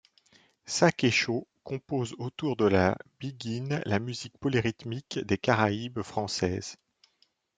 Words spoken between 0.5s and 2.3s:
Sakésho compose